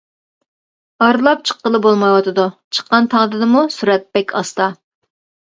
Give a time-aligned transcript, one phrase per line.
[1.03, 2.47] ئارىلاپ چىققىلى بولمايۋاتىدۇ،
[2.79, 4.73] چىققان تەقدىردىمۇ سۈرئەت بەك ئاستا!